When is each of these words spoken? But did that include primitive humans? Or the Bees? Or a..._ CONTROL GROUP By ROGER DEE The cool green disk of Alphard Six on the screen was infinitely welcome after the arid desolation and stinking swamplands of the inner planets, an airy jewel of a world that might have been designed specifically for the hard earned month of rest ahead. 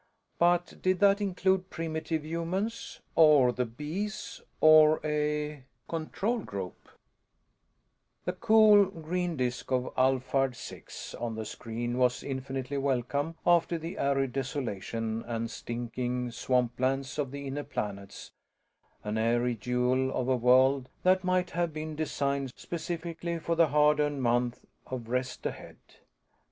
But 0.39 0.81
did 0.81 0.99
that 1.01 1.21
include 1.21 1.69
primitive 1.69 2.25
humans? 2.25 3.01
Or 3.13 3.51
the 3.51 3.67
Bees? 3.67 4.41
Or 4.59 4.99
a..._ 5.03 5.57
CONTROL 5.87 6.39
GROUP 6.39 6.73
By 6.73 6.89
ROGER 6.89 6.97
DEE 6.97 8.21
The 8.25 8.33
cool 8.33 8.85
green 8.85 9.37
disk 9.37 9.71
of 9.71 9.93
Alphard 9.95 10.55
Six 10.55 11.13
on 11.13 11.35
the 11.35 11.45
screen 11.45 11.99
was 11.99 12.23
infinitely 12.23 12.79
welcome 12.79 13.35
after 13.45 13.77
the 13.77 13.99
arid 13.99 14.33
desolation 14.33 15.21
and 15.21 15.51
stinking 15.51 16.31
swamplands 16.31 17.19
of 17.19 17.29
the 17.29 17.45
inner 17.45 17.63
planets, 17.63 18.31
an 19.03 19.19
airy 19.19 19.53
jewel 19.53 20.11
of 20.19 20.27
a 20.27 20.35
world 20.35 20.89
that 21.03 21.23
might 21.23 21.51
have 21.51 21.71
been 21.73 21.95
designed 21.95 22.51
specifically 22.55 23.37
for 23.37 23.53
the 23.53 23.67
hard 23.67 23.99
earned 23.99 24.23
month 24.23 24.65
of 24.87 25.09
rest 25.09 25.45
ahead. 25.45 25.77